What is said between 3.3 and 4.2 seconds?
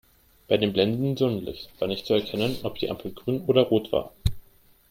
oder rot war.